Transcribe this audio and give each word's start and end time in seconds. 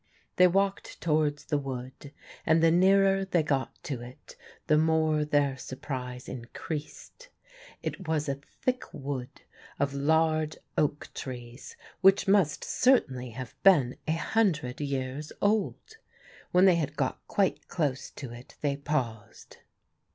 They 0.37 0.47
walked 0.47 0.99
towards 0.99 1.45
the 1.45 1.59
wood, 1.59 2.11
and 2.43 2.63
the 2.63 2.71
nearer 2.71 3.23
they 3.23 3.43
got 3.43 3.75
to 3.83 4.01
it 4.01 4.35
the 4.65 4.79
more 4.79 5.23
their 5.23 5.55
surprise 5.57 6.27
increased. 6.27 7.29
It 7.83 8.07
was 8.07 8.27
a 8.27 8.39
thick 8.63 8.91
wood 8.95 9.43
of 9.77 9.93
large 9.93 10.57
oak 10.75 11.09
trees 11.13 11.75
which 12.01 12.27
must 12.27 12.63
certainly 12.63 13.29
have 13.29 13.53
been 13.61 13.95
a 14.07 14.13
hundred 14.13 14.81
years 14.81 15.31
old. 15.39 15.97
When 16.51 16.65
they 16.65 16.77
had 16.77 16.97
got 16.97 17.21
quite 17.27 17.67
close 17.67 18.09
to 18.09 18.31
it 18.33 18.55
they 18.61 18.77
paused. 18.77 19.57